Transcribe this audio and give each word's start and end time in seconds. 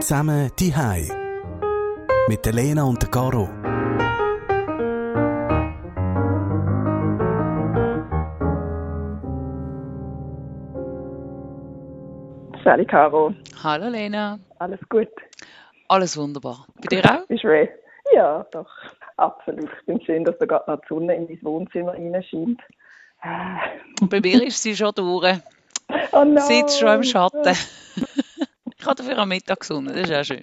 Zusammen 0.00 0.50
die 0.58 0.74
Hai 0.74 1.08
mit 2.28 2.44
der 2.44 2.52
Lena 2.52 2.84
und 2.84 3.00
der 3.02 3.10
Caro. 3.10 3.48
Sally 12.62 12.84
Caro, 12.86 13.34
Hallo 13.62 13.88
Lena. 13.88 14.38
alles 14.58 14.80
gut? 14.88 15.08
Alles 15.88 16.16
wunderbar. 16.16 16.66
Bei 16.80 16.88
dir 16.88 17.04
auch? 17.04 17.26
Du 17.28 17.36
ready? 17.46 17.70
Ja, 18.14 18.46
doch, 18.52 18.70
absolut. 19.16 19.68
Ich 19.80 19.86
bin 19.86 20.00
schön, 20.02 20.24
dass 20.24 20.38
da 20.38 20.46
gerade 20.46 20.70
noch 20.70 20.80
die 20.80 20.88
Sonne 20.88 21.14
in 21.14 21.24
mein 21.26 21.38
Wohnzimmer 21.42 21.92
reinscheint. 21.92 22.60
Ah. 23.20 23.58
Bei 24.02 24.20
mir 24.20 24.42
ist 24.46 24.62
sie 24.62 24.74
schon 24.74 24.92
durch. 24.94 25.38
Oh 26.12 26.24
nein! 26.24 26.38
Sitzt 26.38 26.78
schon 26.80 26.88
im 26.96 27.02
Schatten. 27.02 27.42
ich 28.84 28.88
habe 28.88 29.02
dafür 29.02 29.18
am 29.18 29.30
Mittag 29.30 29.60
gesonnen, 29.60 29.86
das 29.86 30.10
ist 30.10 30.12
auch 30.12 30.24
schön. 30.24 30.42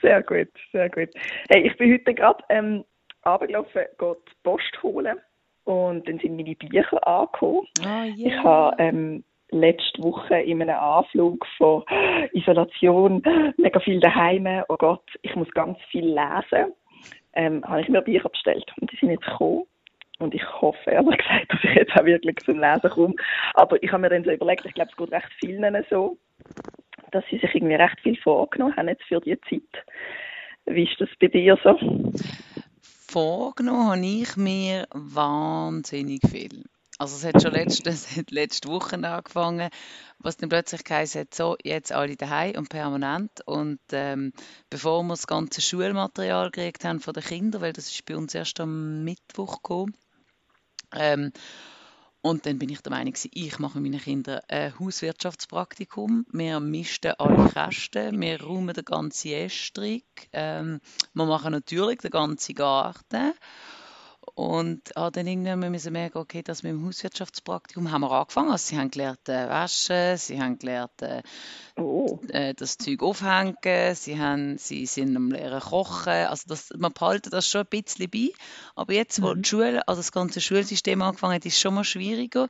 Sehr 0.00 0.22
gut, 0.22 0.48
sehr 0.72 0.88
gut. 0.88 1.10
Hey, 1.50 1.66
ich 1.66 1.76
bin 1.76 1.92
heute 1.92 2.14
gerade 2.14 2.42
ähm, 2.48 2.82
runtergelaufen, 3.26 3.82
gehe 3.98 4.16
die 4.26 4.32
Post 4.42 4.82
holen 4.82 5.18
und 5.64 6.08
dann 6.08 6.18
sind 6.18 6.34
meine 6.34 6.54
Bücher 6.54 7.06
angekommen. 7.06 7.66
Oh 7.84 8.04
Ich 8.16 8.32
habe 8.38 8.74
ähm, 8.78 9.22
letzte 9.50 10.02
Woche 10.02 10.36
in 10.36 10.62
einem 10.62 10.76
Anflug 10.76 11.46
von 11.58 11.84
Isolation, 12.32 13.22
mega 13.58 13.78
viel 13.80 14.00
daheim, 14.00 14.64
oh 14.70 14.76
Gott, 14.78 15.04
ich 15.20 15.34
muss 15.36 15.50
ganz 15.50 15.78
viel 15.90 16.06
lesen, 16.06 16.72
ähm, 17.34 17.62
habe 17.68 17.82
ich 17.82 17.88
mir 17.90 18.00
Bücher 18.00 18.30
bestellt 18.30 18.72
und 18.80 18.90
die 18.90 18.96
sind 18.96 19.10
jetzt 19.10 19.26
gekommen. 19.26 19.64
Und 20.18 20.34
ich 20.34 20.42
hoffe 20.62 20.90
ehrlich 20.90 21.18
gesagt, 21.18 21.52
dass 21.52 21.64
ich 21.64 21.74
jetzt 21.74 21.92
auch 21.92 22.06
wirklich 22.06 22.36
zum 22.46 22.58
Lesen 22.58 22.88
komme. 22.88 23.14
Aber 23.52 23.82
ich 23.82 23.92
habe 23.92 24.00
mir 24.00 24.08
dann 24.08 24.24
so 24.24 24.30
überlegt, 24.30 24.64
ich 24.64 24.72
glaube, 24.72 24.90
es 24.90 24.96
geht 24.96 25.12
recht 25.12 25.30
vielen 25.38 25.84
so, 25.90 26.16
dass 27.12 27.24
sie 27.30 27.38
sich 27.38 27.54
irgendwie 27.54 27.74
recht 27.74 28.00
viel 28.00 28.16
vorgenommen 28.16 28.76
haben 28.76 28.88
jetzt 28.88 29.04
für 29.04 29.20
die 29.20 29.38
Zeit. 29.48 29.84
Wie 30.66 30.84
ist 30.84 31.00
das 31.00 31.08
bei 31.20 31.28
dir 31.28 31.58
so? 31.62 31.78
Vorgenommen 32.80 33.88
habe 33.88 34.06
ich 34.06 34.36
mir 34.36 34.86
wahnsinnig 34.92 36.20
viel. 36.28 36.64
Also 36.98 37.16
es 37.16 37.24
hat 37.24 37.42
schon 37.42 37.52
letzte, 37.52 37.90
es 37.90 38.16
hat 38.16 38.30
letzte 38.30 38.68
Woche 38.68 38.96
angefangen, 38.96 39.70
was 40.18 40.36
dann 40.36 40.48
plötzlich 40.48 40.82
geheißen 40.84 41.22
hat, 41.22 41.34
so, 41.34 41.56
jetzt 41.62 41.92
alle 41.92 42.16
daheim 42.16 42.56
und 42.56 42.68
permanent. 42.68 43.42
Und 43.46 43.80
ähm, 43.92 44.32
bevor 44.70 45.02
wir 45.02 45.10
das 45.10 45.26
ganze 45.26 45.60
Schulmaterial 45.60 46.50
gekriegt 46.50 46.84
haben 46.84 47.00
von 47.00 47.14
den 47.14 47.22
Kindern, 47.22 47.60
weil 47.60 47.72
das 47.72 47.90
ist 47.90 48.06
bei 48.06 48.16
uns 48.16 48.34
erst 48.34 48.60
am 48.60 49.04
Mittwoch 49.04 49.62
gekommen, 49.62 49.94
ähm, 50.94 51.32
und 52.26 52.44
dann 52.44 52.58
bin 52.58 52.70
ich 52.70 52.80
der 52.80 52.90
Meinung, 52.90 53.14
ich 53.30 53.58
mache 53.60 53.78
mit 53.78 53.92
meinen 53.92 54.02
Kindern 54.02 54.40
ein 54.48 54.76
Hauswirtschaftspraktikum. 54.80 56.26
Wir 56.32 56.58
mischten 56.58 57.12
alle 57.18 57.48
Kästen, 57.50 58.20
wir 58.20 58.42
räumen 58.42 58.74
den 58.74 58.84
ganzen 58.84 59.30
Estrich, 59.30 60.04
ähm, 60.32 60.80
wir 61.14 61.24
machen 61.24 61.52
natürlich 61.52 62.00
den 62.00 62.10
ganzen 62.10 62.56
Garten. 62.56 63.32
Und 64.34 64.90
habe 64.94 65.12
dann 65.12 65.26
irgendwann 65.26 65.70
müssen 65.70 65.92
merken, 65.92 66.18
okay, 66.18 66.42
das 66.42 66.62
mit 66.62 66.72
dem 66.72 66.84
Hauswirtschaftspraktikum 66.86 67.90
haben 67.90 68.02
wir 68.02 68.10
angefangen. 68.10 68.50
Also 68.50 68.68
sie 68.68 68.78
haben 68.78 68.90
gelernt 68.90 69.28
äh, 69.28 69.48
waschen, 69.48 70.16
sie 70.18 70.40
haben 70.40 70.58
gelernt 70.58 71.00
äh, 71.00 71.22
Oh, 71.76 72.20
äh, 72.28 72.54
das 72.54 72.76
Zeug 72.78 73.02
aufhängen, 73.02 73.56
sie, 73.94 74.18
haben, 74.18 74.58
sie 74.58 74.86
sind 74.86 75.16
am 75.16 75.30
Lehren 75.30 75.60
kochen. 75.60 76.12
Also 76.12 76.44
das, 76.48 76.70
man 76.76 76.92
behalten 76.92 77.30
das 77.30 77.48
schon 77.48 77.62
ein 77.62 77.66
bisschen 77.82 78.10
bei. 78.10 78.30
Aber 78.74 78.92
jetzt, 78.92 79.22
wo 79.22 79.34
Mhm. 79.34 79.42
die 79.42 79.48
Schule, 79.48 79.88
also 79.88 80.00
das 80.00 80.12
ganze 80.12 80.40
Schulsystem 80.40 81.00
angefangen 81.02 81.34
hat, 81.34 81.46
ist 81.46 81.54
es 81.54 81.60
schon 81.60 81.74
mal 81.74 81.84
schwieriger. 81.84 82.48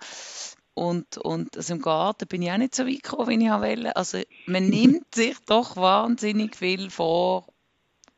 Und, 0.74 1.18
und 1.18 1.56
also 1.56 1.72
im 1.74 1.80
Garten 1.82 2.28
bin 2.28 2.42
ich 2.42 2.50
auch 2.52 2.58
nicht 2.58 2.74
so 2.74 2.86
weit 2.86 3.02
gekommen, 3.02 3.28
wie 3.40 3.44
ich 3.44 3.50
wollte. 3.50 3.96
Also 3.96 4.18
man 4.46 4.66
nimmt 4.68 5.14
sich 5.14 5.36
doch 5.46 5.76
wahnsinnig 5.76 6.56
viel 6.56 6.90
vor, 6.90 7.46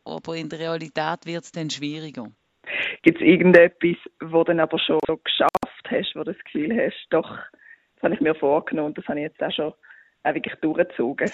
aber 0.04 0.36
in 0.36 0.48
der 0.48 0.58
Realität 0.58 1.24
wird 1.26 1.44
es 1.44 1.52
dann 1.52 1.70
schwieriger. 1.70 2.30
Gibt 3.02 3.20
es 3.20 3.26
irgendetwas, 3.26 3.96
wo 4.20 4.38
du 4.38 4.52
dann 4.52 4.60
aber 4.60 4.78
schon 4.78 4.98
so 5.06 5.16
geschafft 5.16 5.90
hast, 5.90 6.14
wo 6.14 6.24
du 6.24 6.32
das 6.32 6.44
Gefühl 6.44 6.76
hast, 6.76 7.06
doch, 7.10 7.28
das 7.94 8.02
habe 8.02 8.14
ich 8.14 8.20
mir 8.20 8.34
vorgenommen 8.34 8.88
und 8.88 8.98
das 8.98 9.06
habe 9.06 9.20
ich 9.20 9.24
jetzt 9.24 9.42
auch 9.42 9.52
schon 9.52 9.72
auch 10.24 10.34
wirklich 10.34 10.54
durchgezogen? 10.56 11.30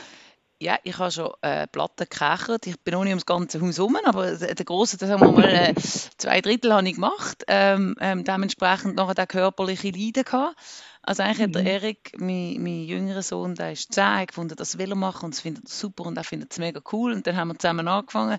Ja, 0.61 0.78
ich 0.84 0.99
habe 0.99 1.11
schon 1.11 1.33
äh, 1.43 1.66
Platten 1.66 2.06
gekechert. 2.09 2.66
Ich 2.66 2.81
bin 2.81 2.94
noch 2.94 3.03
nicht 3.03 3.12
ums 3.12 3.27
ganze 3.27 3.61
Haus 3.61 3.77
herum, 3.77 3.97
aber 4.05 4.37
der 4.37 4.55
große, 4.55 4.97
das 4.97 5.11
haben 5.11 5.21
wir 5.21 5.33
mal 5.33 5.44
äh, 5.44 5.75
zwei 5.75 6.41
Drittel 6.41 6.72
habe 6.72 6.88
ich 6.88 6.94
gemacht. 6.94 7.44
Ähm, 7.49 7.97
ähm, 8.00 8.25
dementsprechend 8.25 8.94
nachher 8.94 9.15
der 9.15 9.27
körperliche 9.27 9.91
Leiden 9.91 10.22
gehabt. 10.25 10.56
Also 11.03 11.22
eigentlich 11.22 11.49
hat 11.49 11.55
der 11.55 11.62
Mhm. 11.62 11.69
Erik, 11.69 12.12
mein, 12.19 12.62
mein 12.62 12.84
jüngerer 12.84 13.22
Sohn, 13.22 13.56
der 13.56 13.72
ist 13.72 13.93
zehn, 13.93 14.27
gefunden, 14.27 14.55
das 14.56 14.78
will 14.78 14.91
er 14.91 14.97
machen 14.97 15.27
und 15.27 15.34
das 15.34 15.41
findet 15.41 15.65
er 15.65 15.71
super 15.71 16.05
und 16.05 16.17
er 16.17 16.25
findet 16.25 16.53
es 16.53 16.59
mega 16.59 16.81
cool. 16.93 17.12
Und 17.12 17.27
dann 17.27 17.37
haben 17.37 17.49
wir 17.49 17.59
zusammen 17.59 17.88
angefangen. 17.88 18.38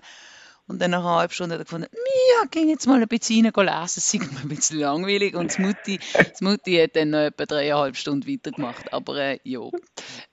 Und 0.68 0.80
dann 0.80 0.90
nach 0.90 1.00
einer 1.00 1.16
halben 1.16 1.32
Stunde 1.32 1.54
hat 1.54 1.60
er 1.60 1.64
gefunden, 1.64 1.88
ja, 1.92 2.46
ging 2.50 2.68
jetzt 2.68 2.86
mal 2.86 3.00
ein 3.00 3.06
bisschen 3.08 3.46
rein 3.46 3.66
lesen, 3.66 3.82
es 3.84 4.12
ist 4.14 4.14
mir 4.14 4.40
ein 4.40 4.48
bisschen 4.48 4.80
langweilig. 4.80 5.34
Und 5.36 5.50
das 5.50 5.58
Mutti, 5.58 6.00
das 6.12 6.40
Mutti 6.40 6.76
hat 6.76 6.96
dann 6.96 7.10
noch 7.10 7.20
etwa 7.20 7.46
dreieinhalb 7.46 7.96
Stunden 7.96 8.28
weitergemacht. 8.28 8.92
Aber 8.92 9.16
äh, 9.16 9.38
ja, 9.44 9.60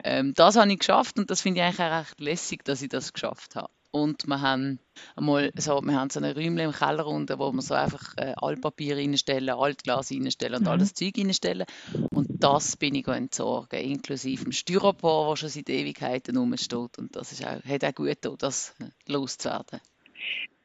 ähm, 0.03 0.33
das 0.35 0.55
habe 0.55 0.71
ich 0.71 0.79
geschafft 0.79 1.19
und 1.19 1.29
das 1.29 1.41
finde 1.41 1.59
ich 1.61 1.65
eigentlich 1.65 1.79
auch 1.81 1.99
recht 1.99 2.19
lässig, 2.19 2.65
dass 2.65 2.81
ich 2.81 2.89
das 2.89 3.13
geschafft 3.13 3.55
habe. 3.55 3.69
Und 3.91 4.25
wir 4.25 4.41
haben 4.41 4.79
einmal 5.15 5.51
so, 5.55 5.79
wir 5.83 5.93
haben 5.93 6.09
so 6.09 6.19
eine 6.19 6.33
Räumchen 6.33 6.57
im 6.57 6.71
Keller 6.71 7.05
unten, 7.05 7.37
wo 7.37 7.51
wir 7.51 7.61
so 7.61 7.75
einfach 7.75 8.13
äh, 8.17 8.33
Altpapier 8.35 8.97
reinstellen, 8.97 9.51
Altglas 9.51 10.09
reinstellen 10.09 10.55
und 10.55 10.63
Mhm. 10.63 10.67
alles 10.67 10.95
Zeug 10.95 11.13
reinstellen. 11.15 11.67
Und 12.09 12.27
das 12.43 12.75
bin 12.75 12.95
ich 12.95 13.07
entsorgen, 13.07 13.79
inklusive 13.79 14.45
dem 14.45 14.51
Styropor, 14.51 15.29
das 15.29 15.39
schon 15.41 15.49
seit 15.49 15.69
Ewigkeiten 15.69 16.37
rumsteht. 16.37 16.97
Und 16.97 17.15
das 17.15 17.33
ist 17.33 17.45
auch, 17.45 17.63
hat 17.63 17.83
auch 17.83 17.93
gut 17.93 18.07
getan, 18.07 18.35
das 18.39 18.73
loszuwerden. 19.05 19.79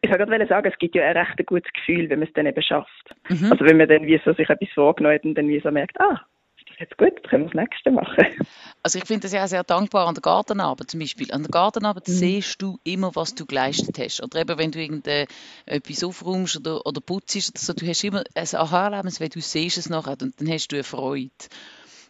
Ich 0.00 0.10
wollte 0.10 0.26
gerade 0.26 0.46
sagen, 0.46 0.70
es 0.72 0.78
gibt 0.78 0.94
ja 0.94 1.02
ein 1.04 1.16
recht 1.16 1.44
gutes 1.46 1.72
Gefühl, 1.72 2.08
wenn 2.08 2.20
man 2.20 2.28
es 2.28 2.34
dann 2.34 2.46
eben 2.46 2.62
schafft. 2.62 3.14
Mhm. 3.28 3.50
Also 3.52 3.64
wenn 3.64 3.76
man 3.76 3.88
dann 3.88 4.06
wie 4.06 4.20
so 4.24 4.32
sich 4.32 4.48
etwas 4.48 4.68
vorgenommen 4.74 5.14
hat 5.16 5.24
und 5.24 5.34
dann 5.34 5.48
wie 5.48 5.60
so 5.60 5.70
merkt, 5.70 6.00
ah, 6.00 6.20
ist 6.56 6.68
das 6.70 6.78
jetzt 6.78 6.98
gut, 6.98 7.12
jetzt 7.16 7.28
können 7.28 7.44
wir 7.44 7.50
das 7.50 7.68
nächste 7.68 7.90
machen. 7.90 8.24
Also 8.82 8.98
ich 8.98 9.04
finde 9.06 9.22
das 9.22 9.32
ja 9.32 9.42
auch 9.42 9.48
sehr 9.48 9.64
dankbar 9.64 10.06
an 10.06 10.14
der 10.14 10.22
Gartenarbeit 10.22 10.90
zum 10.90 11.00
Beispiel. 11.00 11.32
An 11.32 11.42
der 11.42 11.50
Gartenarbeit 11.50 12.06
Mhm. 12.06 12.12
siehst 12.12 12.62
du 12.62 12.78
immer, 12.84 13.14
was 13.16 13.34
du 13.34 13.44
geleistet 13.44 13.98
hast. 13.98 14.22
Oder 14.22 14.40
eben, 14.40 14.56
wenn 14.56 14.70
du 14.70 14.80
irgendetwas 14.80 16.04
aufräumst 16.04 16.58
oder, 16.58 16.86
oder 16.86 17.00
putzt 17.00 17.36
oder 17.36 17.58
so, 17.58 17.72
du 17.72 17.86
hast 17.86 18.04
immer 18.04 18.22
ein 18.34 18.46
Aha-Erlebnis, 18.52 19.20
weil 19.20 19.28
du 19.30 19.40
siehst 19.40 19.78
es 19.78 19.90
nachher 19.90 20.16
und 20.22 20.40
dann 20.40 20.48
hast 20.48 20.68
du 20.68 20.76
eine 20.76 20.84
Freude. 20.84 21.30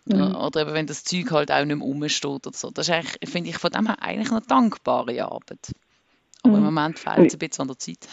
Mhm. 0.05 0.37
Oder 0.37 0.61
eben, 0.61 0.75
wenn 0.75 0.87
das 0.87 1.05
Zeug 1.05 1.31
halt 1.31 1.51
auch 1.51 1.65
nicht 1.65 1.77
mehr 1.77 1.87
rumsteht 1.87 2.47
oder 2.47 2.53
so. 2.53 2.71
Das 2.71 2.89
ist 2.89 2.95
eigentlich, 2.95 3.31
finde 3.31 3.51
ich, 3.51 3.57
von 3.57 3.71
dem 3.71 3.87
her 3.87 3.97
eigentlich 4.01 4.31
eine 4.31 4.43
dankbare 4.43 5.25
Arbeit. 5.25 5.73
Aber 6.43 6.55
im 6.55 6.61
Mhm. 6.61 6.67
Moment 6.67 6.99
fehlt 6.99 7.27
es 7.27 7.35
ein 7.35 7.39
bisschen 7.39 7.63
an 7.63 7.69
der 7.69 7.79
Zeit. 7.79 8.09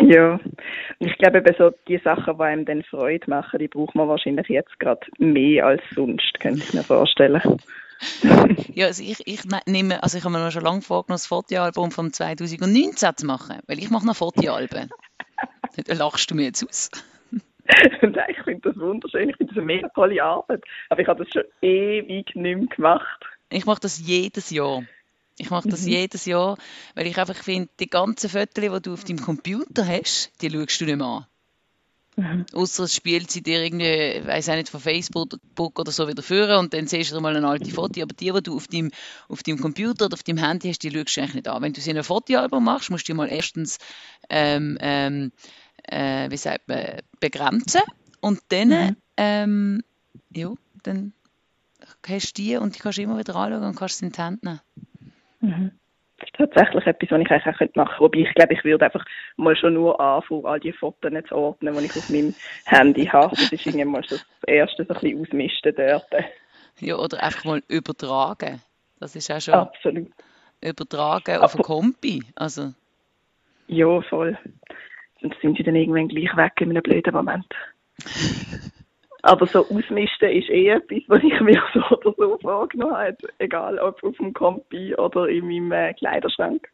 Ja, 0.00 0.32
und 0.34 1.06
ich 1.06 1.16
glaube 1.18 1.38
eben 1.38 1.54
so, 1.58 1.70
die 1.86 1.98
Sachen, 1.98 2.36
die 2.38 2.42
einem 2.42 2.64
dann 2.64 2.82
Freude 2.82 3.28
machen, 3.28 3.58
die 3.58 3.68
braucht 3.68 3.94
man 3.94 4.08
wahrscheinlich 4.08 4.48
jetzt 4.48 4.78
gerade 4.80 5.06
mehr 5.18 5.66
als 5.66 5.82
sonst, 5.94 6.40
könnte 6.40 6.62
ich 6.62 6.72
mir 6.72 6.82
vorstellen. 6.82 7.40
Ja, 8.74 8.86
also 8.86 9.00
ich, 9.04 9.24
ich 9.26 9.44
ne- 9.44 9.60
nehme, 9.66 10.02
also 10.02 10.18
ich 10.18 10.24
habe 10.24 10.32
mir 10.32 10.44
noch 10.44 10.50
schon 10.50 10.64
lange 10.64 10.82
vorgenommen, 10.82 11.14
das 11.14 11.26
Fotoalbum 11.26 11.92
von 11.92 12.12
2019 12.12 13.16
zu 13.16 13.26
machen, 13.26 13.60
weil 13.68 13.78
ich 13.78 13.90
mache 13.90 14.04
noch 14.06 14.16
Fotoalben. 14.16 14.90
Da 15.86 15.94
lachst 15.94 16.28
du 16.30 16.34
mir 16.34 16.46
jetzt 16.46 16.66
aus. 16.68 16.90
Nein, 18.02 18.24
ich 18.28 18.42
finde 18.42 18.70
das 18.70 18.76
wunderschön, 18.76 19.30
ich 19.30 19.36
finde 19.36 19.54
das 19.54 19.58
eine 19.58 19.66
mega 19.66 19.88
tolle 19.90 20.22
Arbeit. 20.22 20.64
Aber 20.88 21.00
ich 21.00 21.06
habe 21.06 21.24
das 21.24 21.32
schon 21.32 21.44
ewig 21.62 22.34
nicht 22.34 22.36
mehr 22.36 22.56
gemacht. 22.56 23.24
Ich 23.50 23.64
mache 23.66 23.80
das 23.80 23.98
jedes 24.00 24.50
Jahr. 24.50 24.82
Ich 25.38 25.50
mache 25.50 25.68
das 25.68 25.82
Mhm. 25.82 25.88
jedes 25.88 26.24
Jahr, 26.26 26.58
weil 26.94 27.06
ich 27.06 27.18
einfach 27.18 27.42
finde, 27.42 27.70
die 27.80 27.88
ganzen 27.88 28.28
Fotos, 28.30 28.54
die 28.54 28.82
du 28.82 28.92
auf 28.92 29.04
deinem 29.04 29.20
Computer 29.20 29.86
hast, 29.86 30.30
die 30.40 30.50
schaust 30.50 30.80
du 30.80 30.84
nicht 30.84 30.96
mehr 30.96 31.06
an. 31.06 31.26
Mhm. 32.14 32.44
Außer 32.52 32.84
es 32.84 32.94
spielt 32.94 33.30
sie 33.30 33.42
dir 33.42 33.62
irgendwie, 33.64 34.26
weiß 34.26 34.50
auch 34.50 34.56
nicht, 34.56 34.68
von 34.68 34.80
Facebook 34.80 35.38
oder 35.56 35.90
so 35.90 36.06
wieder 36.06 36.22
führen 36.22 36.58
und 36.58 36.74
dann 36.74 36.86
siehst 36.86 37.10
du 37.12 37.20
mal 37.20 37.34
eine 37.34 37.48
alte 37.48 37.70
Foto. 37.70 38.02
Aber 38.02 38.12
die, 38.12 38.30
die 38.30 38.42
du 38.42 38.56
auf 38.56 38.68
deinem, 38.68 38.90
auf 39.28 39.42
deinem 39.42 39.58
Computer 39.58 40.04
oder 40.06 40.14
auf 40.14 40.22
deinem 40.22 40.36
Handy 40.44 40.68
hast, 40.68 40.82
die 40.82 40.90
schaust 40.90 41.16
du 41.16 41.20
eigentlich 41.22 41.34
nicht 41.34 41.48
an. 41.48 41.62
Wenn 41.62 41.72
du 41.72 41.80
sie 41.80 41.90
in 41.90 41.96
ein 41.96 42.04
Fotoalbum 42.04 42.62
machst, 42.62 42.90
musst 42.90 43.08
du 43.08 43.14
mal 43.14 43.28
erstens, 43.32 43.78
ähm, 44.28 44.76
ähm, 44.80 45.32
äh, 45.84 46.30
wie 46.30 46.36
sagt 46.36 46.68
man, 46.68 47.00
begrenzen 47.18 47.80
und 48.20 48.40
dann, 48.48 48.68
Mhm. 48.68 48.96
ähm, 49.16 49.82
ja, 50.34 50.52
dann 50.82 51.14
hast 52.06 52.38
du 52.38 52.42
die 52.42 52.56
und 52.58 52.76
die 52.76 52.80
kannst 52.80 52.98
du 52.98 53.02
immer 53.02 53.18
wieder 53.18 53.34
anschauen 53.36 53.64
und 53.64 53.74
kannst 53.74 53.98
sie 53.98 54.06
in 54.06 54.12
die 54.12 54.18
Hand 54.20 54.42
nehmen. 54.42 54.60
Mhm. 55.42 55.72
Das 56.18 56.28
ist 56.28 56.36
tatsächlich 56.36 56.86
etwas, 56.86 57.10
was 57.10 57.20
ich 57.20 57.30
eigentlich 57.30 57.46
auch 57.46 57.58
könnte 57.58 57.78
machen 57.78 57.88
könnte. 57.88 58.00
Wobei 58.00 58.18
ich 58.20 58.34
glaube, 58.34 58.54
ich 58.54 58.64
würde 58.64 58.84
einfach 58.84 59.04
mal 59.36 59.56
schon 59.56 59.74
nur 59.74 60.00
anfangen, 60.00 60.46
all 60.46 60.60
die 60.60 60.72
Fotos 60.72 61.12
zu 61.28 61.34
ordnen, 61.34 61.76
die 61.76 61.84
ich 61.84 61.96
auf 61.96 62.08
meinem 62.10 62.34
Handy 62.64 63.06
habe. 63.06 63.34
Das 63.34 63.52
ist 63.52 63.66
irgendwann 63.66 63.88
mal 63.88 64.02
so 64.04 64.16
das 64.16 64.24
erste, 64.46 64.84
so 64.84 64.94
ein 64.94 65.00
bisschen 65.00 65.20
ausmisten 65.20 65.74
dort. 65.76 66.06
Ja, 66.78 66.96
oder 66.96 67.22
einfach 67.22 67.44
mal 67.44 67.62
übertragen. 67.68 68.62
Das 69.00 69.16
ist 69.16 69.30
auch 69.32 69.40
schon 69.40 69.54
Absolut. 69.54 70.12
übertragen 70.60 71.38
auf 71.38 71.56
ein 71.56 71.62
Kompi. 71.62 72.22
Also, 72.36 72.72
Ja, 73.66 74.00
voll. 74.02 74.38
Und 75.22 75.34
sind 75.42 75.56
sie 75.56 75.64
dann 75.64 75.74
irgendwann 75.74 76.08
gleich 76.08 76.36
weg 76.36 76.52
in 76.60 76.70
einem 76.70 76.82
blöden 76.82 77.14
Moment. 77.14 77.46
Aber 79.22 79.46
so 79.46 79.60
ausmisten 79.60 80.30
ist 80.30 80.50
eh 80.50 80.68
etwas, 80.68 81.02
was 81.08 81.22
ich 81.22 81.40
mir 81.40 81.62
so 81.72 81.80
oder 81.96 82.14
so 82.16 82.38
vorgenommen 82.38 82.96
habe, 82.96 83.16
egal 83.38 83.78
ob 83.78 84.02
auf 84.02 84.16
dem 84.16 84.32
Kompi 84.32 84.94
oder 84.94 85.28
in 85.28 85.46
meinem 85.46 85.72
äh, 85.72 85.94
Kleiderschrank. 85.94 86.68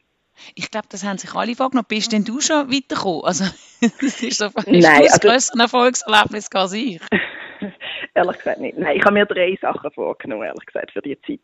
Ich 0.55 0.71
glaube, 0.71 0.87
das 0.91 1.05
haben 1.05 1.19
sich 1.19 1.35
alle 1.35 1.55
vorgenommen. 1.55 1.87
Bist 1.89 2.13
denn 2.13 2.25
du 2.25 2.41
schon 2.41 2.71
weitergekommen? 2.73 3.25
Also, 3.25 3.45
das 3.81 4.23
ist 4.23 4.39
so 4.39 4.47
ist 4.47 4.67
Nein, 4.67 5.03
das 5.03 5.15
also- 5.15 5.29
größte 5.29 5.59
Erfolgserlebnis 5.59 6.49
als 6.53 6.73
ich. 6.73 7.01
ehrlich 8.15 8.39
gesagt 8.39 8.61
nicht. 8.61 8.79
Nein, 8.79 8.97
ich 8.97 9.05
habe 9.05 9.15
mir 9.15 9.27
drei 9.27 9.57
Sachen 9.61 9.91
vorgenommen, 9.91 10.45
ehrlich 10.45 10.67
gesagt, 10.67 10.93
für 10.93 11.03
die 11.03 11.21
Zeit. 11.23 11.41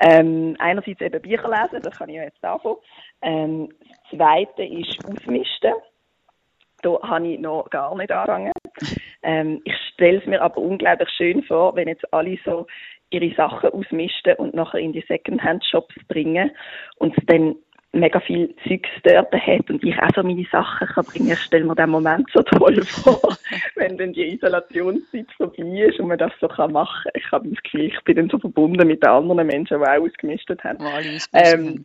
Ähm, 0.00 0.56
einerseits 0.58 1.00
eben 1.00 1.20
Bücher 1.22 1.48
lesen, 1.48 1.82
das 1.82 1.96
kann 1.98 2.08
ich 2.08 2.16
ja 2.16 2.24
jetzt 2.24 2.44
anfangen. 2.44 2.76
Ähm, 3.22 3.68
das 4.10 4.18
zweite 4.18 4.62
ist 4.64 4.98
Ausmisten. 5.04 5.72
Da 6.82 6.98
habe 7.02 7.28
ich 7.28 7.40
noch 7.40 7.68
gar 7.70 7.96
nicht 7.96 8.12
angefangen. 8.12 8.52
Ähm, 9.22 9.60
ich 9.64 9.74
stelle 9.94 10.18
es 10.18 10.26
mir 10.26 10.42
aber 10.42 10.58
unglaublich 10.58 11.08
schön 11.16 11.42
vor, 11.44 11.76
wenn 11.76 11.88
jetzt 11.88 12.12
alle 12.12 12.38
so 12.44 12.66
ihre 13.10 13.34
Sachen 13.34 13.70
ausmisten 13.70 14.34
und 14.36 14.54
nachher 14.54 14.80
in 14.80 14.92
die 14.92 15.04
Secondhand-Shops 15.06 15.94
bringen 16.08 16.50
und 16.96 17.16
es 17.16 17.24
dann 17.26 17.56
mega 17.92 18.20
viel 18.20 18.54
Zeugs 18.66 18.88
dort 19.04 19.32
hat 19.32 19.70
und 19.70 19.84
ich 19.84 19.96
auch 19.98 20.08
so 20.14 20.22
meine 20.22 20.46
Sachen 20.50 20.88
kann 20.88 21.04
bringen. 21.04 21.32
Ich 21.32 21.40
stelle 21.40 21.64
mir 21.64 21.74
den 21.74 21.90
Moment 21.90 22.26
so 22.32 22.42
toll 22.42 22.82
vor, 22.86 23.36
wenn 23.76 23.98
dann 23.98 24.14
die 24.14 24.34
Isolationszeit 24.34 25.26
vorbei 25.36 25.84
ist 25.86 26.00
und 26.00 26.08
man 26.08 26.18
das 26.18 26.32
so 26.40 26.48
kann 26.48 26.72
machen. 26.72 27.10
Ich 27.14 27.30
habe 27.30 27.48
das 27.48 27.62
Gefühl, 27.62 27.84
ich 27.84 28.00
bin 28.04 28.16
dann 28.16 28.30
so 28.30 28.38
verbunden 28.38 28.86
mit 28.86 29.02
den 29.02 29.10
anderen 29.10 29.46
Menschen, 29.46 29.78
die 29.78 29.84
auch 29.84 30.02
ausgemistet 30.02 30.64
haben. 30.64 30.78
Wo 30.80 30.86
alle 30.86 31.16
ausgemistet 31.16 31.54
Ähm. 31.54 31.84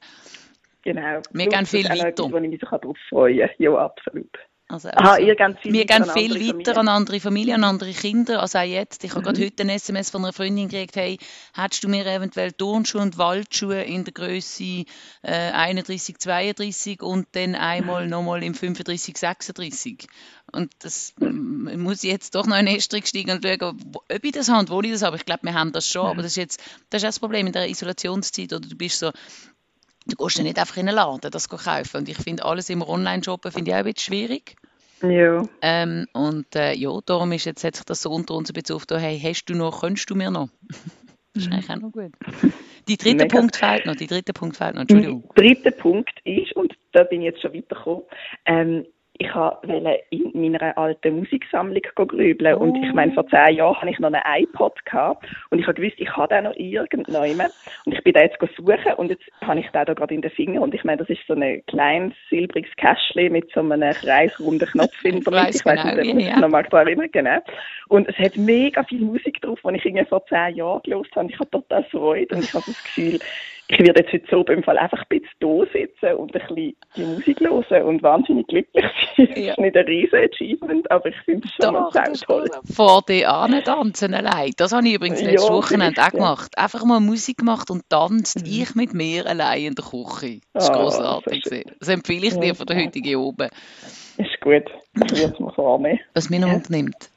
Genau. 0.83 1.19
Wir 1.33 1.47
gehen 1.47 1.59
das 1.59 1.69
viel 1.69 1.85
etwas, 1.85 2.31
wo 2.31 2.37
ich 2.37 2.49
mich 2.49 2.61
so 2.61 2.67
darauf 2.67 2.97
freuen 3.09 3.39
kann. 3.39 3.49
Ja, 3.57 3.75
absolut. 3.75 4.37
Also, 4.69 4.89
Aha, 4.95 5.13
also, 5.13 5.21
ihr 5.21 5.35
geht 5.35 5.59
viel 5.61 5.71
wir 5.73 5.85
gehen 5.85 6.03
viel 6.05 6.33
andere 6.33 6.39
weiter 6.39 6.45
Familien. 6.45 6.75
an 6.75 6.87
andere 6.89 7.19
Familien, 7.21 7.63
an 7.63 7.75
andere 7.75 7.93
Kinder. 7.93 8.41
Also 8.41 8.57
auch 8.59 8.63
jetzt. 8.63 9.03
Ich 9.05 9.11
habe 9.11 9.21
Mhm. 9.21 9.23
gerade 9.23 9.41
heute 9.45 9.63
ein 9.63 9.69
SMS 9.69 10.09
von 10.09 10.23
einer 10.25 10.33
Freundin 10.33 10.67
gekriegt, 10.67 10.95
hey, 10.97 11.17
hättest 11.53 11.83
du 11.85 11.87
mir 11.87 12.05
eventuell 12.05 12.51
Turnschuhe 12.51 13.01
und 13.01 13.17
Waldschuhe 13.17 13.81
in 13.83 14.03
der 14.03 14.13
Größe 14.13 14.83
äh, 15.23 15.51
31, 15.51 16.17
32 16.19 17.01
und 17.01 17.27
dann 17.33 17.55
einmal 17.55 18.07
nochmal 18.07 18.43
im 18.43 18.53
35, 18.55 19.17
36. 19.17 20.07
Und 20.51 20.71
das 20.79 21.13
mm, 21.17 21.79
muss 21.81 22.03
ich 22.03 22.11
jetzt 22.11 22.35
doch 22.35 22.45
noch 22.45 22.57
in 22.57 22.65
den 22.65 22.75
Estrich 22.75 23.05
steigen 23.07 23.31
und 23.31 23.45
schauen, 23.45 23.79
ob 23.93 24.23
ich 24.23 24.31
das 24.33 24.49
habe 24.49 24.59
und 24.59 24.69
wo 24.69 24.81
ich 24.81 24.91
das 24.91 25.01
habe. 25.01 25.15
Ich 25.15 25.25
glaube, 25.25 25.43
wir 25.43 25.53
haben 25.53 25.71
das 25.71 25.87
schon, 25.89 26.05
aber 26.07 26.23
das 26.23 26.31
ist 26.33 26.37
jetzt, 26.37 26.59
das 26.89 27.03
ist 27.03 27.07
das 27.07 27.19
Problem 27.19 27.47
in 27.47 27.53
der 27.53 27.69
Isolationszeit, 27.69 28.51
oder 28.51 28.67
du 28.67 28.75
bist 28.75 28.99
so, 28.99 29.11
du 30.07 30.15
gehst 30.15 30.37
ja 30.37 30.43
nicht 30.43 30.59
einfach 30.59 30.77
in 30.77 30.87
einen 30.87 30.95
Laden, 30.95 31.31
das 31.31 31.49
kaufen. 31.49 31.97
Und 31.97 32.09
ich 32.09 32.17
finde, 32.17 32.45
alles 32.45 32.69
im 32.69 32.81
Online-Shoppen 32.81 33.51
finde 33.51 33.71
ich 33.71 33.75
auch 33.75 33.79
ein 33.79 33.85
bisschen 33.85 34.13
schwierig. 34.13 34.55
Ja. 35.01 35.43
Ähm, 35.61 36.07
und 36.13 36.55
äh, 36.55 36.73
ja, 36.73 36.89
darum 37.05 37.31
ist 37.31 37.45
jetzt, 37.45 37.63
hat 37.63 37.75
sich 37.75 37.85
das 37.85 38.01
so 38.01 38.09
unter 38.09 38.33
uns 38.33 38.49
ein 38.49 38.53
bisschen 38.53 38.75
aufgetan, 38.75 39.01
hey, 39.01 39.19
hast 39.19 39.45
du 39.45 39.53
noch, 39.53 39.81
könntest 39.81 40.09
du 40.09 40.15
mir 40.15 40.31
noch? 40.31 40.49
Das 41.33 41.45
ist 41.45 41.53
eigentlich 41.53 41.69
auch 41.69 41.75
noch 41.75 41.91
gut. 41.91 42.11
Die 42.87 42.97
dritte 42.97 43.25
Mega. 43.25 43.37
Punkt 43.37 43.57
fehlt 43.57 43.85
noch, 43.85 43.95
die 43.95 44.07
dritte 44.07 44.33
Punkt 44.33 44.57
fehlt 44.57 44.73
noch, 44.73 44.85
Der 44.85 44.95
Entschuldigung. 44.97 45.31
dritte 45.35 45.71
Punkt 45.71 46.19
ist, 46.23 46.55
und 46.55 46.73
da 46.93 47.03
bin 47.03 47.21
ich 47.21 47.25
jetzt 47.25 47.43
schon 47.43 47.53
weitergekommen, 47.53 48.01
ähm, 48.47 48.87
ich 49.19 49.35
wollte 49.35 49.99
in 50.09 50.31
meiner 50.33 50.77
alten 50.77 51.19
Musiksammlung 51.19 51.81
grübeln. 51.95 52.55
Und 52.55 52.75
ich 52.83 52.93
meine, 52.93 53.13
vor 53.13 53.27
zehn 53.27 53.55
Jahren 53.55 53.75
hatte 53.77 53.89
ich 53.89 53.99
noch 53.99 54.11
einen 54.11 54.43
iPod 54.43 54.83
gehabt 54.85 55.25
und 55.49 55.59
ich 55.59 55.67
habe 55.67 55.75
gewusst, 55.75 55.99
ich 55.99 56.09
habe 56.15 56.33
den 56.33 56.45
noch 56.45 56.55
irgendjemand. 56.55 57.51
Und 57.85 57.93
ich 57.93 58.03
bin 58.03 58.13
da 58.13 58.21
jetzt 58.21 58.37
suchen 58.55 58.93
und 58.97 59.09
jetzt 59.09 59.23
habe 59.41 59.59
ich 59.59 59.69
den 59.69 59.85
da 59.85 59.93
gerade 59.93 60.13
in 60.13 60.21
den 60.21 60.31
Finger. 60.31 60.61
Und 60.61 60.73
ich 60.73 60.83
meine, 60.83 60.97
das 60.97 61.09
ist 61.09 61.25
so 61.27 61.33
ein 61.33 61.63
kleines 61.67 62.13
silbriges 62.29 62.71
Kästchen 62.75 63.31
mit 63.31 63.51
so 63.53 63.61
einem 63.61 63.93
kreisrunden 63.93 64.67
Knopf 64.67 65.03
weiss 65.03 65.13
Mitte. 65.13 65.49
Ich 65.49 65.65
weiß 65.65 65.81
genau, 65.81 65.95
nicht, 65.95 66.09
ob 66.09 66.21
sich 66.21 66.27
ja. 66.27 66.39
noch 66.39 66.49
mal 66.49 66.63
daran 66.63 66.87
erinnern 66.87 67.09
genau. 67.11 67.39
Und 67.87 68.07
es 68.09 68.17
hat 68.17 68.37
mega 68.37 68.83
viel 68.83 69.01
Musik 69.01 69.41
drauf, 69.41 69.59
die 69.63 69.75
ich 69.75 69.85
irgendwie 69.85 70.05
vor 70.05 70.25
zehn 70.27 70.55
Jahren 70.55 70.81
gelesen 70.83 71.11
habe. 71.15 71.29
Ich 71.29 71.39
habe 71.39 71.49
total 71.49 71.83
Freude 71.85 72.35
und 72.35 72.43
ich 72.43 72.53
habe 72.53 72.65
das 72.65 72.83
Gefühl, 72.83 73.19
ich 73.69 73.79
werde 73.79 74.01
jetzt 74.01 74.13
heute 74.13 74.25
so 74.31 74.43
beim 74.43 74.63
Fall 74.63 74.77
einfach 74.77 74.99
ein 74.99 75.05
bisschen 75.09 75.29
da 75.39 75.65
sitzen 75.73 76.15
und 76.17 76.33
ein 76.33 76.39
bisschen 76.47 76.75
die 76.95 77.01
Musik 77.03 77.39
hören 77.41 77.83
und 77.83 78.01
wahnsinnig 78.01 78.47
glücklich 78.47 78.85
sein. 79.17 79.27
Das 79.27 79.37
Ja. 79.37 79.51
ist 79.51 79.57
nicht 79.59 79.75
ein 79.75 79.85
riesen 79.85 80.19
Achievement, 80.19 80.89
aber 80.91 81.07
ich 81.09 81.15
finde 81.25 81.45
es 81.47 81.51
schon 81.53 81.73
Doch, 81.73 81.79
mal 81.81 81.89
das 81.91 82.19
sehr 82.19 82.27
toll. 82.27 82.43
ist 82.63 82.75
vor 82.75 83.01
dir 83.07 83.27
tanzen 83.65 84.13
allein. 84.13 84.51
Das 84.57 84.71
habe 84.73 84.87
ich 84.87 84.93
übrigens 84.93 85.21
Ja, 85.21 85.31
letztes 85.31 85.49
Wochenende 85.49 86.01
auch 86.01 86.05
vielleicht, 86.09 86.13
ja. 86.13 86.19
gemacht. 86.19 86.57
Einfach 86.57 86.85
mal 86.85 86.99
Musik 86.99 87.37
gemacht 87.39 87.69
und 87.69 87.89
tanzt 87.89 88.41
ich 88.47 88.73
mit 88.75 88.93
mir 88.93 89.25
allein 89.25 89.61
in 89.65 89.75
der 89.75 89.83
Küche. 89.85 90.39
Das 90.53 90.69
war 90.69 90.75
Ah, 90.77 90.81
grossartig. 90.83 91.43
so 91.43 91.49
schön. 91.49 91.61
gewesen. 91.63 91.75
Das 91.79 91.89
empfehle 91.89 92.27
ich 92.27 92.33
dir 92.39 92.53
den 92.53 92.77
ja. 92.79 92.85
heutigen 92.85 93.15
Oben. 93.17 93.49
Ist 94.17 94.41
gut. 94.41 94.63
Ich 94.95 95.11
würde 95.11 95.33
es 95.33 95.39
mir 95.39 95.51
vornehmen. 95.51 95.99
Was 96.13 96.29
mich 96.29 96.39
noch 96.39 96.47
Ja. 96.47 96.55
umnimmt, 96.55 97.09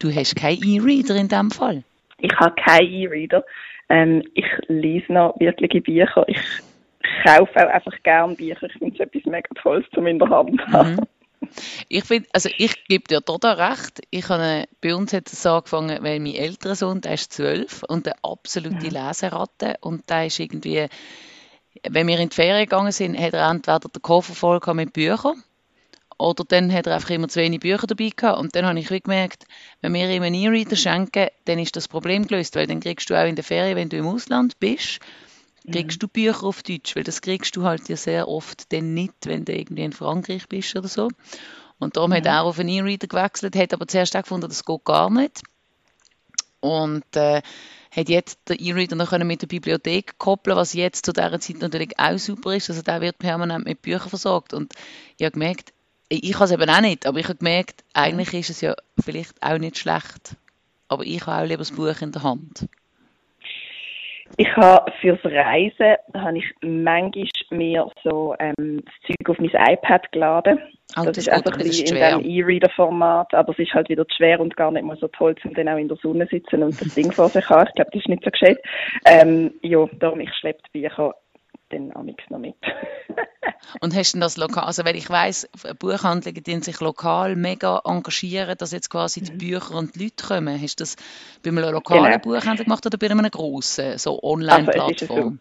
du 0.00 0.12
hast 0.14 0.36
keinen 0.36 0.62
E-Reader 0.62 1.16
in 1.16 1.28
diesem 1.28 1.50
Fall. 1.50 1.82
Ich 2.18 2.32
habe 2.38 2.54
keinen 2.62 2.92
E-Reader. 2.92 3.44
Ähm, 3.92 4.22
ich 4.32 4.46
lese 4.68 5.12
noch 5.12 5.38
wirkliche 5.38 5.82
Bücher. 5.82 6.24
Ich 6.26 6.40
kaufe 7.24 7.54
auch 7.56 7.70
einfach 7.70 7.92
gerne 8.02 8.34
Bücher. 8.34 8.66
Ich 8.66 8.72
finde 8.72 8.94
es 8.94 9.00
etwas 9.00 9.26
mega 9.26 9.48
Tolles 9.60 9.84
in 9.94 10.18
der 10.18 10.28
Hand 10.30 10.58
zu 10.58 10.66
haben. 10.72 10.96
Ich 11.90 12.04
finde, 12.04 12.26
also 12.32 12.48
ich 12.56 12.84
gebe 12.86 13.04
dir 13.04 13.20
total 13.20 13.60
recht. 13.60 14.00
Ich 14.10 14.30
habe, 14.30 14.64
bei 14.80 14.94
uns 14.94 15.12
hat 15.12 15.30
es 15.30 15.44
angefangen, 15.44 16.02
weil 16.02 16.20
mein 16.20 16.34
älterer 16.34 16.74
Sohn, 16.74 17.02
der 17.02 17.14
ist 17.14 17.34
zwölf 17.34 17.82
und 17.86 18.06
eine 18.06 18.16
absolute 18.22 18.88
Leseratte 18.88 19.74
und 19.82 20.08
der 20.08 20.26
ist 20.26 20.40
irgendwie, 20.40 20.86
wenn 21.86 22.06
wir 22.06 22.18
in 22.18 22.30
die 22.30 22.34
Ferien 22.34 22.64
gegangen 22.64 22.92
sind, 22.92 23.18
hat 23.18 23.34
er 23.34 23.50
entweder 23.50 23.80
den 23.80 24.00
Koffer 24.00 24.32
voll 24.32 24.60
mit 24.74 24.94
Büchern 24.94 25.42
oder 26.18 26.44
dann 26.44 26.72
hat 26.72 26.86
er 26.86 26.94
einfach 26.94 27.10
immer 27.10 27.28
zu 27.28 27.40
wenig 27.40 27.60
Bücher 27.60 27.86
dabei 27.86 28.10
gehabt 28.14 28.38
und 28.38 28.54
dann 28.54 28.66
habe 28.66 28.78
ich 28.78 28.88
gemerkt, 28.88 29.44
wenn 29.80 29.94
wir 29.94 30.08
ihm 30.10 30.22
einen 30.22 30.34
E-Reader 30.34 30.76
schenken, 30.76 31.28
dann 31.44 31.58
ist 31.58 31.76
das 31.76 31.88
Problem 31.88 32.26
gelöst, 32.26 32.54
weil 32.56 32.66
dann 32.66 32.80
kriegst 32.80 33.10
du 33.10 33.14
auch 33.14 33.26
in 33.26 33.36
der 33.36 33.44
Ferien, 33.44 33.76
wenn 33.76 33.88
du 33.88 33.96
im 33.96 34.06
Ausland 34.06 34.58
bist, 34.58 35.00
kriegst 35.70 36.02
du 36.02 36.08
Bücher 36.08 36.44
auf 36.44 36.62
Deutsch, 36.62 36.96
weil 36.96 37.04
das 37.04 37.20
kriegst 37.20 37.56
du 37.56 37.64
halt 37.64 37.88
ja 37.88 37.96
sehr 37.96 38.28
oft 38.28 38.72
dann 38.72 38.94
nicht, 38.94 39.14
wenn 39.24 39.44
du 39.44 39.54
irgendwie 39.54 39.84
in 39.84 39.92
Frankreich 39.92 40.48
bist 40.48 40.74
oder 40.76 40.88
so. 40.88 41.08
Und 41.78 41.96
darum 41.96 42.12
hat 42.12 42.26
er 42.26 42.42
auf 42.42 42.58
einen 42.58 42.68
E-Reader 42.68 43.06
gewechselt, 43.06 43.56
hat 43.56 43.72
aber 43.74 43.86
zuerst 43.88 44.16
auch 44.16 44.22
gefunden, 44.22 44.48
das 44.48 44.64
geht 44.64 44.84
gar 44.84 45.10
nicht. 45.10 45.42
Und 46.60 47.04
äh, 47.16 47.42
hat 47.94 48.08
jetzt 48.08 48.38
den 48.48 48.58
E-Reader 48.58 48.96
noch 48.96 49.12
mit 49.18 49.42
der 49.42 49.46
Bibliothek 49.46 50.16
koppeln, 50.18 50.56
was 50.56 50.72
jetzt 50.72 51.04
zu 51.04 51.12
dieser 51.12 51.38
Zeit 51.40 51.60
natürlich 51.60 51.98
auch 51.98 52.18
super 52.18 52.54
ist. 52.54 52.70
Also 52.70 52.82
der 52.82 53.00
wird 53.00 53.18
permanent 53.18 53.66
mit 53.66 53.82
Büchern 53.82 54.08
versorgt. 54.08 54.54
Und 54.54 54.72
ich 55.18 55.24
habe 55.24 55.32
gemerkt, 55.32 55.72
ich 56.12 56.34
habe 56.34 56.44
es 56.44 56.52
eben 56.52 56.68
auch 56.68 56.80
nicht, 56.80 57.06
aber 57.06 57.18
ich 57.18 57.28
habe 57.28 57.38
gemerkt, 57.38 57.84
eigentlich 57.94 58.34
ist 58.34 58.50
es 58.50 58.60
ja 58.60 58.74
vielleicht 59.02 59.42
auch 59.42 59.58
nicht 59.58 59.78
schlecht. 59.78 60.36
Aber 60.88 61.04
ich 61.04 61.26
habe 61.26 61.42
auch 61.42 61.48
lieber 61.48 61.58
das 61.58 61.72
Buch 61.72 62.00
in 62.02 62.12
der 62.12 62.22
Hand. 62.22 62.68
Ich 64.36 64.56
habe 64.56 64.90
fürs 65.00 65.22
Reisen 65.24 65.96
habe 66.14 66.38
ich 66.38 66.44
manchmal 66.62 67.26
mir 67.50 67.86
so 68.02 68.34
ähm, 68.38 68.82
das 68.84 68.94
Zeug 69.06 69.28
auf 69.28 69.38
mein 69.38 69.74
iPad 69.74 70.10
geladen. 70.12 70.58
Oh, 70.96 71.04
das, 71.04 71.06
das 71.06 71.18
ist 71.18 71.28
einfach 71.28 71.52
ein 71.52 71.58
das 71.58 71.68
ist 71.68 71.82
bisschen 71.82 71.96
in 71.96 72.22
dem 72.22 72.30
E-Reader-Format, 72.30 73.34
aber 73.34 73.52
es 73.52 73.58
ist 73.58 73.72
halt 73.74 73.88
wieder 73.88 74.06
zu 74.06 74.16
schwer 74.16 74.40
und 74.40 74.56
gar 74.56 74.70
nicht 74.70 74.84
mal 74.84 74.96
so 74.98 75.08
toll, 75.08 75.34
um 75.44 75.54
dann 75.54 75.68
auch 75.68 75.76
in 75.76 75.88
der 75.88 75.98
Sonne 75.98 76.26
sitzen 76.30 76.62
und 76.62 76.78
das 76.80 76.94
Ding 76.94 77.12
vor 77.12 77.28
sich 77.28 77.48
haben. 77.48 77.68
Ich 77.68 77.74
glaube, 77.74 77.90
das 77.92 78.00
ist 78.00 78.08
nicht 78.08 78.24
so 78.24 78.30
gescheit. 78.30 78.58
Ähm, 79.06 79.52
ja, 79.62 79.86
darum, 79.98 80.20
ich 80.20 80.32
schleppe 80.34 80.62
die 80.74 80.80
Bücher 80.80 81.14
dann 81.72 81.92
auch 81.92 82.02
nichts 82.02 82.22
noch 82.30 82.38
mit. 82.38 82.54
Und 83.80 83.94
hast 83.96 84.14
du 84.14 84.20
das 84.20 84.36
lokal, 84.36 84.64
also 84.64 84.84
weil 84.84 84.96
ich 84.96 85.08
weiss, 85.08 85.48
Buchhandlungen 85.78 86.42
die 86.42 86.56
sich 86.60 86.80
lokal 86.80 87.36
mega 87.36 87.80
engagieren, 87.84 88.56
dass 88.58 88.72
jetzt 88.72 88.90
quasi 88.90 89.22
die 89.22 89.32
Bücher 89.32 89.74
und 89.74 89.94
die 89.94 90.04
Leute 90.04 90.26
kommen. 90.26 90.60
Hast 90.60 90.80
du 90.80 90.82
das 90.82 90.96
bei 91.42 91.50
einem 91.50 91.70
lokalen 91.72 92.04
Genau. 92.04 92.18
Buchhändler 92.18 92.64
gemacht 92.64 92.84
oder 92.86 92.98
bei 92.98 93.10
einem 93.10 93.28
grossen, 93.30 93.98
so 93.98 94.14
Also. 94.14 94.22
Online-Plattform? 94.22 95.40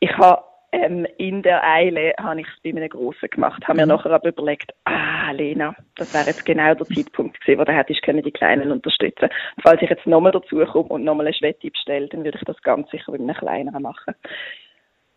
Ich 0.00 0.16
habe 0.18 0.42
ähm, 0.72 1.06
in 1.18 1.42
der 1.42 1.64
Eile 1.64 2.14
habe 2.18 2.40
ich 2.40 2.46
es 2.46 2.62
bei 2.62 2.70
einem 2.70 2.88
Grossen 2.88 3.28
gemacht, 3.30 3.66
habe 3.66 3.78
mir 3.78 3.86
Mhm. 3.86 3.92
nachher 3.92 4.12
aber 4.12 4.28
überlegt, 4.28 4.72
ah 4.84 5.30
Lena, 5.32 5.74
das 5.96 6.12
wäre 6.14 6.26
jetzt 6.26 6.44
genau 6.44 6.74
der 6.74 6.86
Zeitpunkt 6.86 7.40
gewesen, 7.40 7.58
wo 7.60 7.64
du 7.64 7.72
hättest 7.72 8.02
können 8.02 8.22
die 8.22 8.30
Kleinen 8.30 8.70
unterstützen. 8.70 9.24
Und 9.56 9.62
falls 9.62 9.82
ich 9.82 9.90
jetzt 9.90 10.06
nochmal 10.06 10.32
dazu 10.32 10.64
komme 10.66 10.90
und 10.90 11.04
nochmal 11.04 11.26
eine 11.26 11.34
Schwette 11.34 11.70
bestelle, 11.70 12.08
dann 12.08 12.24
würde 12.24 12.38
ich 12.38 12.44
das 12.44 12.60
ganz 12.62 12.88
sicher 12.90 13.10
mit 13.12 13.20
einem 13.20 13.34
kleineren 13.34 13.82
machen. 13.82 14.14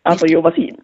Aber 0.04 0.24
Ist- 0.24 0.30
ja, 0.30 0.42
was 0.42 0.56
ich 0.56 0.74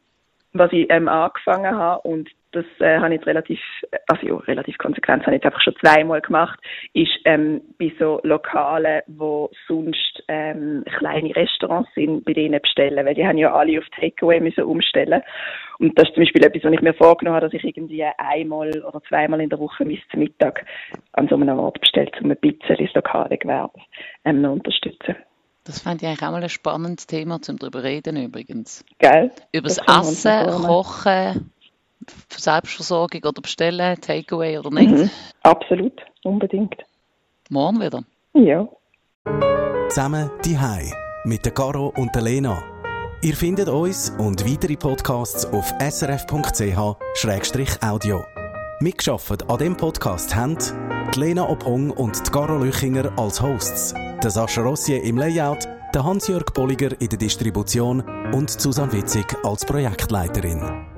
was 0.52 0.72
ich 0.72 0.90
ähm, 0.90 1.08
angefangen 1.08 1.76
habe 1.76 2.00
und 2.08 2.28
das 2.52 2.64
äh, 2.80 2.98
habe 2.98 3.14
ich 3.14 3.24
relativ, 3.24 3.60
also 4.08 4.26
ja, 4.26 4.34
relativ 4.38 4.76
konsequent, 4.78 5.24
habe 5.24 5.36
ich 5.36 5.44
einfach 5.44 5.60
schon 5.60 5.76
zweimal 5.76 6.20
gemacht, 6.20 6.58
ist 6.92 7.16
ähm, 7.24 7.60
bei 7.78 7.92
so 8.00 8.20
Lokalen, 8.24 9.02
wo 9.06 9.50
sonst 9.68 10.24
ähm, 10.26 10.82
kleine 10.98 11.36
Restaurants 11.36 11.88
sind, 11.94 12.24
bei 12.24 12.32
denen 12.32 12.60
bestellen, 12.60 13.06
weil 13.06 13.14
die 13.14 13.24
haben 13.24 13.38
ja 13.38 13.54
alle 13.54 13.78
auf 13.78 13.84
Takeaway 13.90 14.40
müssen 14.40 14.64
umstellen 14.64 15.22
und 15.78 15.96
das 15.96 16.08
ist 16.08 16.14
zum 16.14 16.24
Beispiel 16.24 16.44
etwas, 16.44 16.64
was 16.64 16.72
ich 16.72 16.82
mir 16.82 16.94
vorgenommen 16.94 17.36
habe, 17.36 17.46
dass 17.46 17.54
ich 17.54 17.64
irgendwie 17.64 18.04
einmal 18.18 18.70
oder 18.82 19.00
zweimal 19.04 19.40
in 19.40 19.50
der 19.50 19.60
Woche 19.60 19.84
bis 19.84 20.00
zum 20.10 20.18
Mittag 20.18 20.66
an 21.12 21.28
so 21.28 21.36
einem 21.36 21.60
Ort 21.60 21.80
bestelle, 21.80 22.10
um 22.20 22.30
ein 22.32 22.36
bisschen 22.38 22.76
das 22.76 22.94
lokale 22.94 23.38
Gewerbe 23.38 23.78
ähm, 24.24 24.42
noch 24.42 24.52
unterstützen. 24.52 25.14
Das 25.70 25.78
fände 25.82 26.04
ich 26.04 26.08
eigentlich 26.08 26.26
auch 26.26 26.32
mal 26.32 26.42
ein 26.42 26.48
spannendes 26.48 27.06
Thema, 27.06 27.38
um 27.48 27.56
darüber 27.56 27.84
reden 27.84 28.16
übrigens. 28.16 28.84
Geil? 28.98 29.30
Über 29.52 29.68
das 29.68 29.76
Das 29.76 30.24
Essen. 30.24 30.64
Kochen, 30.64 31.52
Selbstversorgung 32.28 33.22
oder 33.22 33.40
Bestellen, 33.40 34.00
Takeaway 34.00 34.58
oder 34.58 34.70
nicht. 34.70 34.90
Mhm. 34.90 35.10
Absolut, 35.44 35.92
unbedingt. 36.24 36.74
Morgen 37.50 37.80
wieder. 37.80 38.02
Ja. 38.34 38.68
Zusammen 39.88 40.28
die 40.44 40.58
Hai 40.58 40.90
mit 41.24 41.44
der 41.44 41.52
Caro 41.52 41.92
und 41.96 42.12
der 42.16 42.22
Lena. 42.22 42.60
Ihr 43.22 43.36
findet 43.36 43.68
uns 43.68 44.10
und 44.18 44.44
weitere 44.44 44.76
Podcasts 44.76 45.46
auf 45.46 45.72
srf.ch-audio. 45.78 47.04
Mitgeschafft 48.82 49.50
an 49.50 49.58
dem 49.58 49.76
Podcast 49.76 50.34
haben 50.34 50.56
die 51.14 51.20
Lena 51.20 51.46
Ophong 51.46 51.90
und 51.90 52.26
die 52.26 52.30
Caro 52.30 52.56
Lüchinger 52.56 53.12
als 53.18 53.42
Hosts, 53.42 53.92
der 54.22 54.30
Sascha 54.30 54.62
Rossier 54.62 55.02
im 55.02 55.18
Layout, 55.18 55.68
der 55.92 56.02
Hans-Jörg 56.02 56.46
Bolliger 56.54 56.98
in 56.98 57.08
der 57.10 57.18
Distribution 57.18 58.02
und 58.32 58.48
Susanne 58.48 58.94
Witzig 58.94 59.26
als 59.44 59.66
Projektleiterin. 59.66 60.89